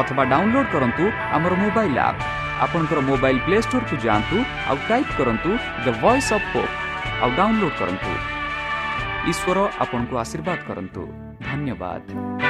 ଅଥବା 0.00 0.22
ଡାଉନଲୋଡ 0.32 0.66
କରନ୍ତୁ 0.74 1.04
ଆମର 1.36 1.52
mobile 1.62 1.96
app 2.08 2.20
ଆପଣଙ୍କର 2.64 3.00
mobile 3.10 3.36
play 3.46 3.58
ଷ୍ଟୋରକୁ 3.66 3.96
ଯାଆନ୍ତୁ 4.06 4.36
ଆଉ 4.70 4.76
type 4.90 5.12
କରନ୍ତୁ 5.18 5.50
the 5.84 5.86
Voice 6.02 6.30
of 6.36 6.46
Hope 6.54 6.74
ଆଉ 7.22 7.30
download 7.38 7.72
କରନ୍ତୁ। 7.80 8.12
ଈଶ୍ୱର 9.30 9.58
ଆପଣଙ୍କୁ 9.84 10.14
ଆଶୀର୍ବାଦ 10.22 10.58
କରନ୍ତୁ। 10.68 11.02
ଧନ୍ୟବାଦ। 11.48 12.49